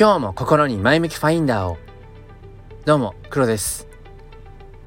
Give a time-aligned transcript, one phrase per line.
[0.00, 1.76] 今日も心に前向きファインダーを。
[2.84, 3.88] どうも黒です。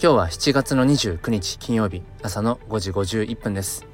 [0.02, 2.02] 今日は7月の29日金曜日。
[2.21, 3.86] 朝の5時51分です。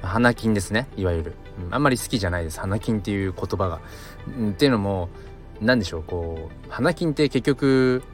[0.00, 0.86] 花金ですね。
[0.96, 1.34] いわゆる、
[1.66, 2.60] うん、あんまり好きじゃないです。
[2.60, 3.80] 花金っていう言葉が、
[4.38, 5.08] うん、っていうのも
[5.60, 6.02] 何でしょう。
[6.04, 8.04] こう花金って結局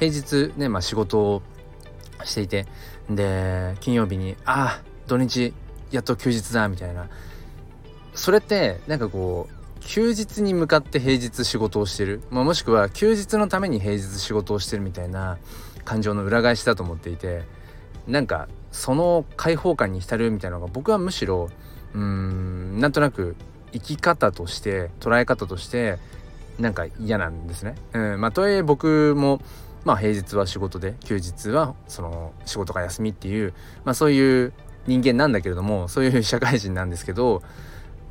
[0.00, 1.42] 平日ねまあ仕事を
[2.24, 2.66] していて
[3.08, 5.54] で金曜日にああ土日
[5.92, 7.08] やっと休日だみたいな。
[8.14, 15.38] それってなんかこう休日に向かって平日仕事をしてる、まあ、もしくは休日のために平日仕事をしてるみたいな
[15.84, 17.42] 感情の裏返しだと思っていて
[18.06, 21.50] なんかその解放感に浸るみたいなのが僕はむしろ
[21.94, 23.36] うーんなんとなく
[23.72, 25.98] 生き方として捉え方として
[26.58, 27.74] なんか嫌なんですね。
[27.92, 29.40] うん、まあとはいえ僕も
[29.84, 33.52] まあ平日は仕事で休日はその仕事が休みっていう
[33.84, 34.52] まあそういう
[34.86, 37.42] 人間なんだけれどもそういう社会人なんですけど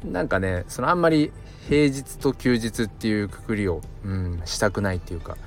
[0.03, 1.31] なんかねそのあんまり
[1.69, 5.37] 平日と休日っていうくくりを、うん、したくないっていうか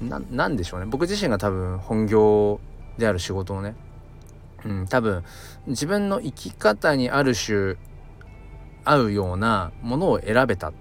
[0.00, 0.86] なんでしょうね。
[0.86, 2.60] 僕自身が多分本業
[2.98, 3.74] である仕事をね、
[4.64, 5.24] うん、多分
[5.66, 7.76] 自分の生き方にある種
[8.84, 10.72] 合うようなものを選べたっ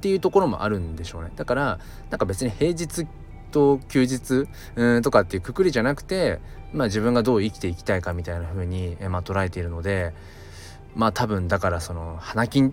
[0.00, 1.32] ていうところもあるんでしょうね。
[1.34, 1.78] だから
[2.10, 3.06] なんか別に平日
[3.50, 6.40] と休日うんとかっていうくくりじゃなくて、
[6.72, 10.14] まあ、自分がどう生きていきたいかみたいな風に、まあ、捉えているので
[10.94, 12.72] まあ多分だからその花金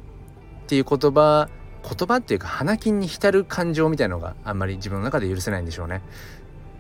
[0.64, 1.50] っていう言葉
[1.84, 6.02] 言葉っていうか花金に浸る感情みたいのがあんまり自分の中で許せないんでしょうね。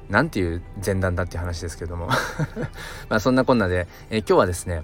[0.10, 2.08] なんていう前段だっていう話ですけども
[3.10, 4.84] まあそんなこんなで、えー、今日はですね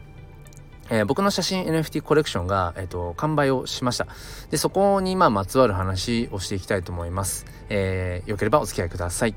[0.91, 4.07] えー、僕の写真 NFT コレクションが、えーと、完売をしました。
[4.49, 7.45] で、そこにまあまつわる話をしていきたいと思います。
[7.69, 9.35] えー、よければお付き合いください。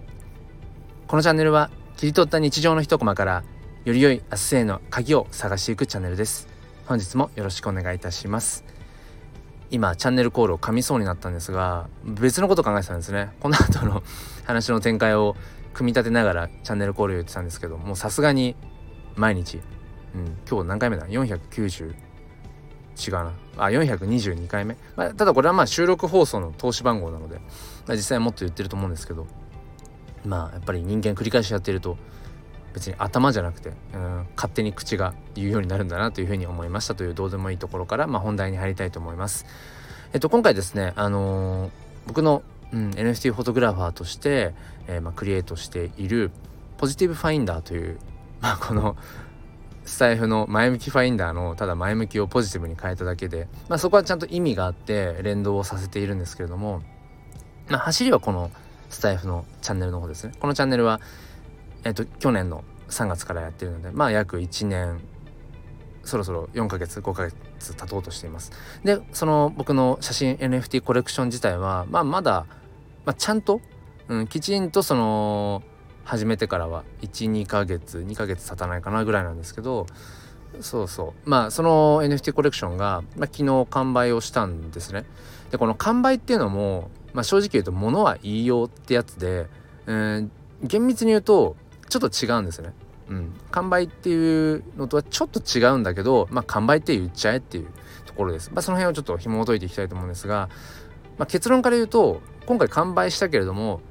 [1.06, 3.44] このチャンネルは切り取った日常の一コマから
[3.84, 6.48] より良い明日への鍵を探していくチャンネルです。
[6.86, 8.71] 本日もよろしくお願いいたします。
[9.72, 13.30] 今チャンネルコールを噛みそうになったんですが別のこと考えてたんですね。
[13.40, 14.02] この後の
[14.44, 15.34] 話の展開を
[15.72, 18.54] 組み立てながらチャンネルコールを言ってたんですけどもうさすがに
[19.16, 19.62] 毎日、
[20.14, 23.32] うん、今日何回目だ？490違うな。
[23.56, 27.36] あ422回目、まあ、ただこれはまあ収録放送の投資番号なので、
[27.86, 29.26] まあ、実際もっと言ってると思うんですけど
[30.26, 31.96] まあやっぱり人間繰り返しやってると
[32.74, 39.46] 別に頭じゃなくて、うん、勝手に口が言うようになるんだなというふうに思いましたというどうでもいいところから、まあ、本題に入りたいと思います。
[40.12, 41.70] えっと、今回ですね、あのー、
[42.06, 44.54] 僕の、うん、NFT フォトグラファーとして、
[44.88, 46.30] えー、まあ、クリエイトしている
[46.78, 47.98] ポジティブファインダーという、
[48.40, 48.96] まあ、この
[49.84, 56.82] スタイフの前向きファインダーのただ前向きをポジティブに変えただけで、まあ、そこはちゃんと意味があって連動をさせているんですけれども、
[57.68, 58.50] まあ、走りはこの
[58.90, 60.32] スタイフのチャンネルの方ですね。
[60.38, 61.00] このチャンネルは
[61.84, 65.00] えっと、去年の3月からやってるのでまあ約1年
[66.04, 68.52] そろそろ4ヶ月5ヶ月経とうとしています。
[68.84, 72.46] でその僕の写真 NFT コレクション自体はまあまだ、
[73.04, 73.60] まあ、ちゃんと、
[74.08, 75.62] うん、きちんとその
[76.04, 79.86] 始めてからは12ヶ月2ヶ月経たないかなぐらいなんですけど
[80.60, 81.30] そうそう。
[81.30, 85.04] まあその NFT コレクションが、まあ、昨日完売をしたんですね。
[85.50, 89.46] でこの完売っていうのも、まあ、正直言うと物は言いようってやつで、
[89.86, 90.30] うん、
[90.62, 91.56] 厳密に言うと
[91.92, 92.72] ちょっと違うんですね。
[93.10, 97.68] うん、完売っていうのとはちょっと違うんだけど、まあ、完売って言っちゃえっていう
[98.06, 98.50] ところです。
[98.50, 100.48] まあ、その辺をちょっと紐解いていきたいと思うんですが、
[101.18, 103.82] まあ、結論から言うと今回完売したけれども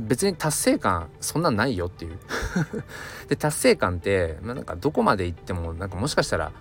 [0.00, 2.18] 別に達成感そんなんないよっていう
[3.28, 6.52] で達成感って、まあ、なんかどこまで行ってもなんかもしかしたら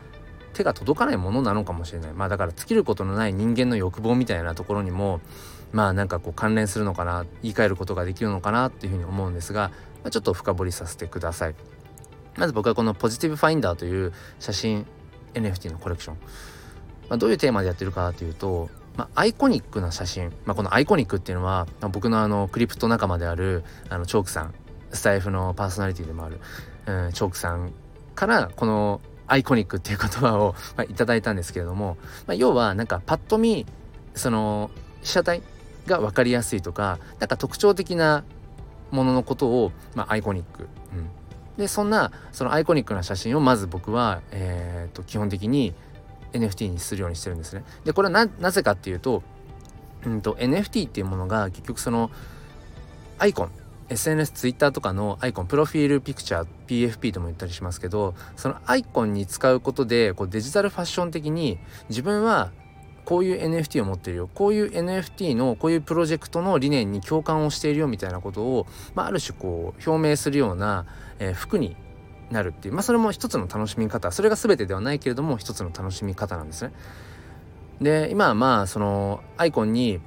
[0.53, 5.21] 手が届かないものなのかもしれないまあだから尽きることのない人間の欲望みたいなところにも
[5.71, 9.71] まあなんかこう関連するのかな言い換えることができるのかなっていうふうに思うんですが、
[10.09, 11.55] ちょっと深掘りさせてください。
[12.37, 14.85] まず僕はこのポジティブファインダーという写真
[15.33, 16.15] NFT のコレクション、
[17.09, 24.53] まあ、どういうテーマでやってるかというと、まあ、アイコニックな写真、まあ、このアイコニックっていうのは、まあ、僕のあのクリプト仲間であるあのチョークさん。
[24.93, 26.39] スタエフのパーソナリティでもある、
[26.85, 27.73] うん、チョークさん
[28.15, 33.65] からこのアイコニックっていう言葉を、まあ、いただいたんですけれども、まあ、要はなんかパッと見
[34.13, 34.71] その
[35.01, 35.41] 被写体
[35.87, 38.25] が分かりやすいとかなんか特徴的な
[38.91, 41.09] もののことを、まあ、アイコニック、うん、
[41.57, 45.73] でそんなそのアイコニックな写真をまず僕は、えーと、基本的に
[46.33, 47.63] NFT にするようにしてるんですね。
[47.83, 49.23] でこれはなぜかっていうと,、
[50.05, 52.09] うんと、NFT っていうものが結局その
[53.17, 53.51] アイコン。
[53.91, 61.59] SNS、Twitter とかのアイコン、プロフィールピクチャー、PFP とも言ったりしますけど、そのアイコンに使うことで、こうデジタルファッション的に
[61.89, 62.51] 自分は
[63.05, 70.85] こういう NFT を持ってるよこういう NFT のこういうプロジェクトの理念に共感をしているよみたいなことを、まあ、ある種こう表明するような、
[71.19, 71.75] えー、服に
[72.29, 76.71] なるっていう、まあ、それも一つの楽しみ方それが全てではないけれども一つの楽しみ方なんですね。
[77.81, 79.99] で今はまあそのアイコンに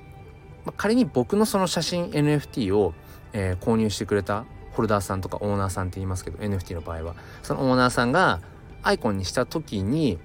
[0.65, 2.95] まあ、仮に僕のその写真 NFT を、
[3.33, 8.41] えー、購入してくれたホルダーさんとかオーナーさんって言いますけど NFT の場合はそのオーナーさんが
[8.83, 10.19] アイコンにした時に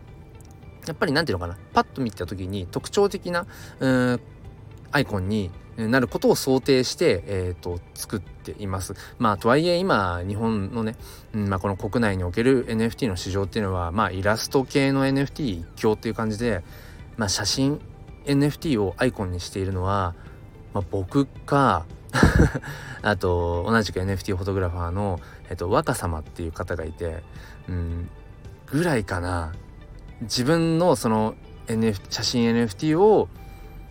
[0.88, 3.46] やっぱり何ていうのかなパッと見た時に特徴的な
[3.80, 4.20] うん
[4.92, 8.96] アイコンになることを想定して、えーと、作っています。
[9.18, 10.96] まあとはいえ今日本のね、
[11.34, 16.64] うんまあ、この国内における NFT の市場っていうのはまあイラスト系の NFT 一強っていう感じで、
[17.18, 17.80] まあ、写真
[18.26, 20.16] NFT をアイコンにしているのは、
[20.74, 21.86] まあ、僕か
[23.02, 27.24] あと同じく NFT フォトグラファーの、えっと、若様っていう方がいて、
[27.70, 28.10] うん、
[28.66, 29.54] ぐらいかな
[30.22, 31.36] 自分のその
[31.68, 33.30] NF 写真 NFT を、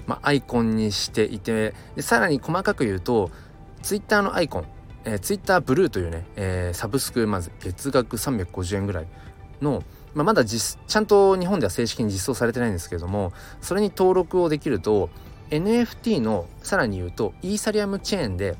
[0.06, 3.30] まあ、アイコンにしていてでさらに細かく言うと
[3.82, 4.64] Twitter のアイコン、
[5.04, 9.06] えー、Twitter ブルーというね、えー、サブスクまず月額350円ぐらい
[9.62, 9.84] の、
[10.14, 15.10] まあ、まだ実ちゃんと日本では正式に実装されてないんですけれどもそれに登録をできると
[15.50, 18.56] NFT のさらに言うとイーサリアムチェーンで、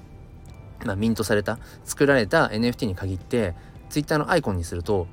[0.85, 3.55] まあ、ミントされた作られた NFT に限って
[3.91, 5.07] Twitter のアイコンにすると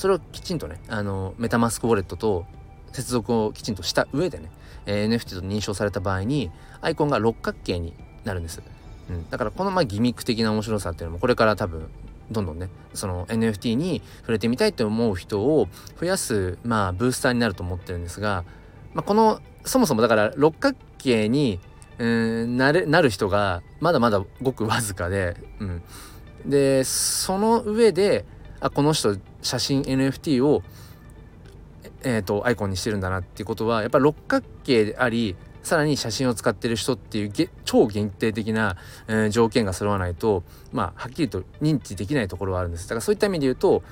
[0.00, 2.46] それをきちんとねあのメタマスクウォレットと
[2.90, 4.50] 接続をきちんとした上でね、
[4.86, 6.50] えー、NFT と認証された場合に
[6.80, 7.92] アイコンが六角形に
[8.24, 8.62] なるんです、
[9.10, 11.90] うん、だからこのまあギミック的な面白さっていうのもこれから多分
[12.30, 15.68] どんどんねその NFT に触れてみたいと思う人を
[16.00, 18.44] 増やすまあブースターになると思ってるんですが、
[18.94, 21.60] まあ、このそもそもだから六角形に
[21.98, 22.06] う
[22.46, 25.82] んなれなる人がまだまだごくわずかで、うん、
[26.46, 28.24] でその上で
[28.60, 30.62] あこの人写真 NFT を、
[32.02, 38.76] えーと、アイコンにしてるんだなっていうことはやっぱ六角形でありさらに写真を使ってる人っていう超限定的な、
[39.08, 40.42] えー、条件が揃わないと
[40.72, 42.84] まあはっきりと認知できないところはあるんです。
[42.84, 43.82] だからそういった意味で言うと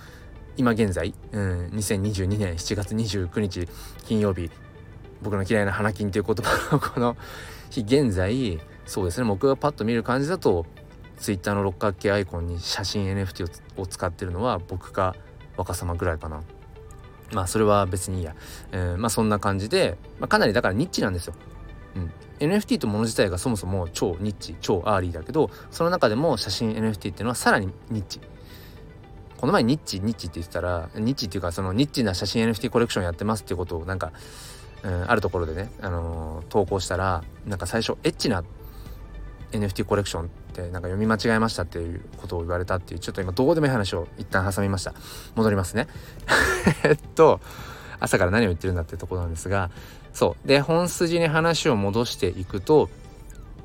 [0.57, 3.69] 今現在、うん、2022年7月29日
[4.07, 4.51] 金曜日
[5.23, 7.17] 僕の嫌いな花金という言葉の この
[7.71, 10.65] 日現在そうですね僕がパッと見る感じだと
[11.19, 15.15] Twitter の六角形アイコンに写真 NFT を使ってるのは僕か
[15.59, 16.43] 若様ぐらいかな。
[17.33, 18.35] まあそれは別にいいや、
[18.73, 21.35] えー、まあそんな感じで、まあ、かなりだからニッチなんですよ、
[21.95, 28.21] うん、NFT ともの自体がそもそも超ニッチ超アーリーだけどその中でも写真 NFT っていうのはさらにニッチ。
[29.37, 34.11] この前ニッチニッチって言ってたらニッチっていうかそのニッチな写真 NFT コレクションやってますっていうことをなんか
[34.83, 38.45] うん、あるところでね、あのー、投稿したらなんか最初エッチな
[39.53, 40.31] NFT コレクション
[40.63, 44.95] てなんか読み間違えましたっていうことを言われたっていうちょっと今どうでもいい話を一旦挟みました。
[45.37, 45.87] 戻りますね。
[46.83, 47.41] えっと
[48.01, 49.71] 朝から何を言ってるんだってところなんですが
[50.13, 50.49] そう。
[50.49, 52.89] で本筋に話を戻していくと、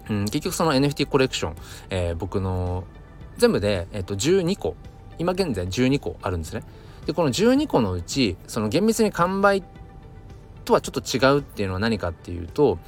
[0.09, 1.55] うん、結局その NFT コレクション、
[1.89, 2.83] えー、僕の
[3.37, 4.75] 全部で、えっと、12個。
[5.19, 6.63] 今現在12個あるんですね。
[7.05, 9.63] でこの12個のうちその厳密に完売
[10.65, 12.79] とはちょっと違うっていうのは何かっていうと,、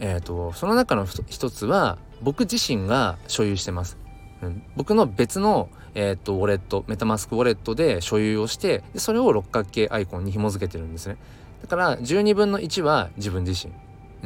[0.00, 3.96] えーと、その中の一つは僕自身が所有してます。
[4.42, 11.16] うん、僕の別の、えーと、ウォレットメタマスクウォレットで所有をしてでそれを六角形アイコンに紐付けてるんですね。
[11.62, 13.72] だから12分の1は自分自身。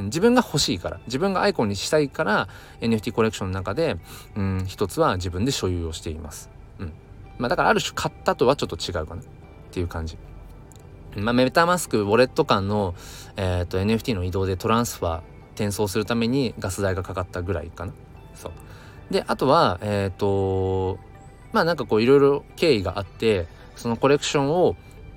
[0.05, 1.01] 自分が欲しいから。
[1.07, 2.49] 自分がアイコンにしたいから
[2.81, 3.97] NFT コレクションの中で、
[4.37, 6.93] うん、一つは自分で所有をしています、うん。
[7.39, 9.23] まあ、だからある種買ったとはちょっと違うかな。
[9.23, 9.25] っ
[9.71, 10.19] ていう感じ。
[11.17, 12.95] まあ、メタマスクウォレット間の、
[13.37, 15.21] えーと、NFT の移動でトランスファー
[15.55, 17.93] 転送するためにガス代がかかったぐらいかな。
[18.35, 18.53] そう
[19.13, 20.99] であとはえっ、ー、と
[21.53, 24.77] まあなんかこういろいろ経緯があってそのコレクションを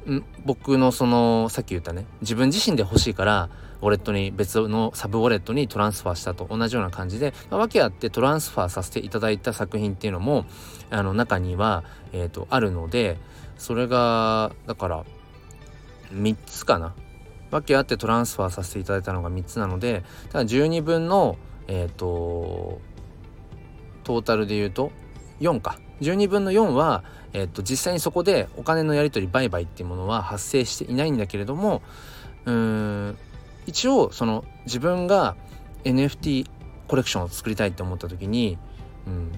[0.10, 3.50] ん僕のそのさっき言ったね自分自身で欲しいから
[3.82, 10.46] ウォレットに別のサブウォレットにトランスファーしたと同じような感じで、まあ、訳あってトランスファーさせていただいた作品っていうのも
[10.89, 13.18] あの中には、えーとあるので
[13.58, 15.06] それがだから
[16.13, 16.94] 3つかな
[17.55, 22.79] 訳あってトランスファーさせていただいたのが3つなのでただ12分のえっ、ー、と
[24.03, 24.91] トータルで言うと
[25.41, 31.81] 4か12分の4は、えーと、実際にそこでお金のやり取り売買っていうものは発生していないんだけれども
[32.45, 33.17] うん
[33.65, 35.35] 一応その自分が
[35.83, 36.47] NFT
[36.88, 38.57] コレクションを作りたいって思った時に、
[39.07, 39.31] うん、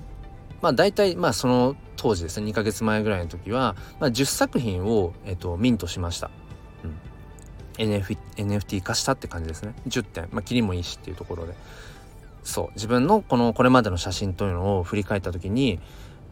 [0.62, 6.30] まあ大体まあその当時ですね2ヶ月前ぐらいの時は、まあ、10作品を、えーとミントしました。
[7.78, 9.74] NFT, NFT 化したって感じですね。
[9.88, 10.30] 10点。
[10.32, 11.54] まあ切りもいいしっていうところで。
[12.44, 12.70] そう。
[12.76, 15.80] 自分のこのこれまでの写真というのを振り返った時に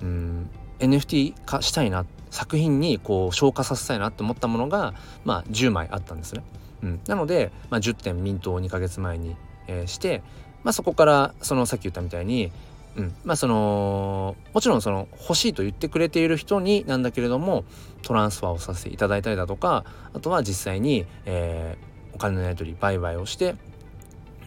[0.02, 0.50] うん
[0.80, 6.44] NFT 化したいな作品にこう消化させたいなって思ったものがまあ10枚あったんですね、
[6.84, 9.36] うん、なので、まあ、10点ミントを2ヶ月前に、
[9.68, 10.22] えー、して、
[10.64, 12.52] まあ、そこからそのさっき言ったみたいに
[12.98, 17.66] うん、まあそのもちろんその欲しいと言ってくれている人になんだけれども
[18.02, 19.84] トランスファーをさせていただいたりだとか
[20.14, 23.56] あとは実際に、えー、お金のやり取り売買をして、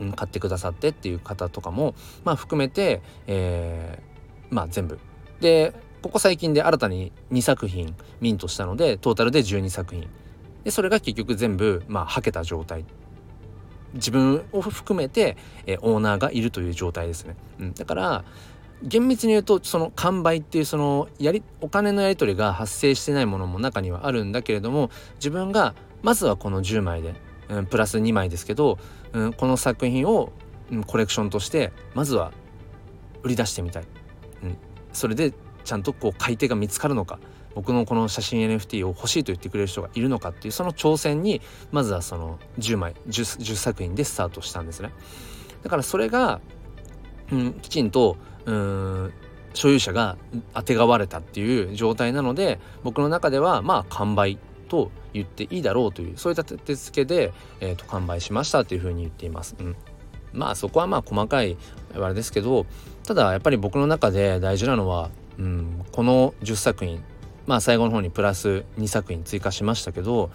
[0.00, 4.98] うん、買ってくださってっていう方とかも、まあ、含めて、えー、まあ全部。
[5.40, 10.08] でここ最近で新たに2作品ミントしたのでトータルで12作品。
[10.64, 12.84] でそれが結局全部まあはけた状態。
[13.94, 18.24] 自分を含めて、えー、オーナーがいるという状態ですね、うん、だから
[18.82, 27.14] 厳密に言うとその完売っていうそのやりお金のやり取りが発生してないものも中にはあるんだけれども自分がまずはこの10枚で、
[27.48, 28.78] うん、プラス2枚ですけど、
[29.12, 30.32] うん、この作品を、
[30.70, 32.32] うん、コレクションとしてまずは
[33.22, 33.84] 売り出してみたい、
[34.44, 34.56] うん、
[34.92, 35.32] それで
[35.64, 37.18] ちゃんとこう買い手が見つかるのか。
[37.58, 44.92] 僕のこの写真 NFT を欲しいと言ってくれる人がいるのかっていうその挑戦にまずはその10枚 10, 10作品でスタートしたんですね
[45.64, 46.40] だからそれが、
[47.32, 49.12] うん、きちんとうん
[49.54, 50.16] 所有者が
[50.54, 54.38] あてがわれたっていう状態なので僕の中ではまあ完売
[54.68, 59.56] と言っていいだろうというそういった手付けで、えーと、完売しましたというふうに言っています。
[59.58, 59.76] うん、
[60.32, 61.56] まあそこはまあ細かい
[61.92, 62.66] あれですけど
[63.04, 67.02] ただやっぱり僕の中で大事なのは、うん、この10作品
[67.48, 70.30] まあ最後の方にプラス2作品追加しましたけど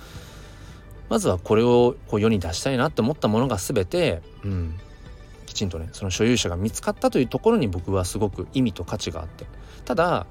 [1.10, 4.74] まずはこれをこう世に出したいなって思ったものが全て、うん、
[5.46, 9.46] きちんとねその所有者が見つかったというところに僕はすごく意味と価値があって
[9.86, 10.26] ただ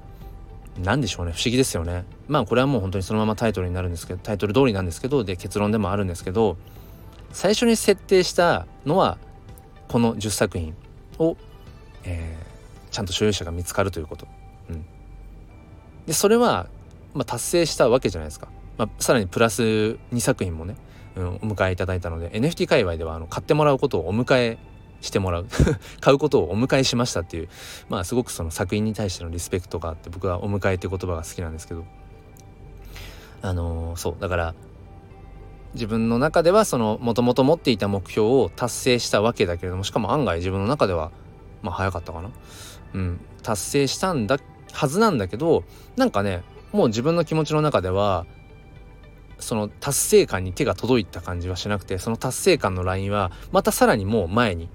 [0.77, 6.57] 何でしょうね不思議ですよねまあこれはもう本当にそのままタイトルになるんですけどタイトル通りなんですけどで結論でもあるんですけど
[7.31, 9.17] 最初に設定したのは
[9.87, 10.75] この10作品
[11.17, 11.37] を、
[12.03, 14.27] えー、ちゃんと所有者が見つかるということ。
[16.05, 16.67] でそれは、
[17.13, 18.47] まあ、達成したわけじゃないですか。
[18.77, 20.75] まあ、さらにプラス2作品もね、
[21.15, 24.57] うん、お迎えいただいたので NFT 界隈ではあの買ってもらうことをお迎え
[25.01, 25.47] してもらう。
[26.01, 27.49] 買うことをお迎えしましたっていう
[27.89, 31.85] まあすごくその作品に対してのリスペクトがあって僕はお迎えって言葉が好きなんですけど。
[33.41, 34.55] あのー、そうだから
[35.73, 41.11] 自分の中ではそのもともと持っていた目標を達成したわけだけれどもしかも案外自分の中では
[41.61, 42.29] まあ早かったかな。
[42.93, 44.39] うん達成したんだ
[44.73, 45.63] はずなんだけど
[45.95, 48.25] なんかねもう自分の気持ちの中では
[49.39, 54.69] その達成感に手が届いた感じはしなくてその達成感のラインはまたさらにもう前に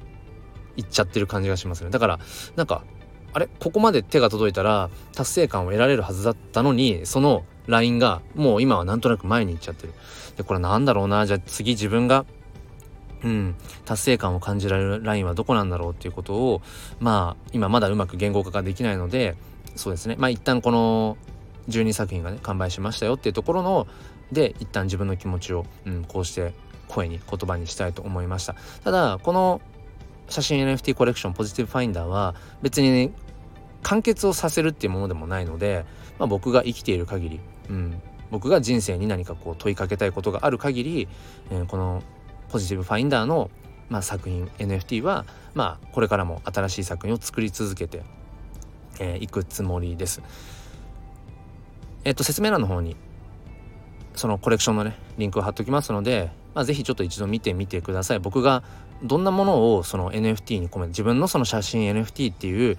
[0.76, 1.90] いっちゃってる感じがしますね。
[1.90, 2.20] だから
[2.54, 2.84] なんか
[3.32, 3.48] あれ？
[3.58, 9.94] ここまで手が届いたら達成感を得られるはずだったのにそのラインがもう今はなんとなく前に行っちゃってる。
[10.36, 11.26] でこれなんだろうな？
[11.26, 12.24] じゃあ次自分が
[13.24, 16.62] うん達成感を感じられるラインはどこなんだろうっていうことを
[17.00, 19.36] まあ今まだうまく言語化ができないので
[19.78, 20.16] そうですね。
[20.18, 21.16] まあ一旦この
[21.68, 23.86] 12作品がね完売しましたよっていうところの
[24.32, 26.52] で一旦自分の気持ちを、うん、こうして
[26.88, 28.56] 声に言葉にしたいと思いました。
[28.82, 29.60] ただこの
[30.28, 33.12] 写真 NFT コレクションポジティブファインダーは別に、ね、
[33.82, 35.84] 完結をさせるっていうものでもないので、
[36.18, 41.08] まあ、僕が生きている限り、うん、僕が人生に何かこう問いかけたいことがある限り、
[41.50, 42.02] えー、この
[42.50, 43.50] ポジティブファインダーの、
[43.88, 48.02] まあ、作品 NFT は、まあ、これからも新しい作品を作り続けて、
[49.00, 50.22] えー、くつもりです。
[52.04, 52.96] えっ、と説明欄の方に
[54.18, 58.62] そのコレクションのねリンクを貼っておきますので、まあ、是非ちょっと一度見てみてください僕が
[59.02, 62.78] どんなものをその NFT に込めて自分のその写真 NFT っていう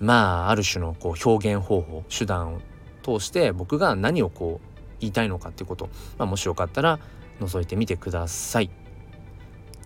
[0.00, 2.60] まあある種のこう表現方法手段を
[3.02, 4.68] 通して僕が何をこう
[5.00, 6.98] 言いたいのかっていうこと、まあ、もしよかったら
[7.40, 8.70] 覗いてみてください。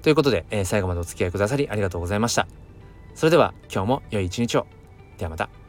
[0.03, 2.47] ということで、えー、最後までお付き合いくださりありがとうございました。
[3.15, 4.82] それでは今日も良い一日を。
[5.23, 5.62] ではまた。